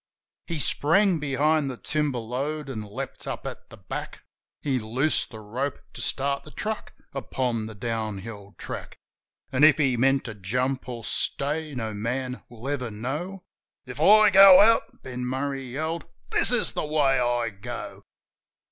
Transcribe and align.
He 0.47 0.57
sprang 0.57 1.19
behind 1.19 1.69
the 1.69 1.77
timber 1.77 2.17
load 2.17 2.71
an' 2.71 2.81
leaped 2.81 3.27
up 3.27 3.45
at 3.45 3.69
the 3.69 3.77
back; 3.77 4.23
He 4.59 4.79
loosed 4.79 5.29
the 5.29 5.39
rope 5.39 5.77
to 5.93 6.01
start 6.01 6.41
the 6.41 6.49
truck 6.49 6.93
upon 7.13 7.67
the 7.67 7.75
down 7.75 8.17
hill 8.17 8.55
track; 8.57 8.97
An' 9.51 9.63
if 9.63 9.77
he 9.77 9.97
meant 9.97 10.23
to 10.23 10.33
jump 10.33 10.89
or 10.89 11.05
stay 11.05 11.75
no 11.75 11.93
man 11.93 12.41
will 12.49 12.67
ever 12.67 12.89
know. 12.89 13.43
"H 13.85 13.99
I 13.99 14.31
go 14.31 14.59
out," 14.59 15.03
Ben 15.03 15.23
Murray 15.23 15.67
yelled, 15.73 16.07
"this 16.31 16.49
is 16.49 16.71
the 16.71 16.83
way 16.83 17.19
I 17.19 17.51
go!" 17.51 18.05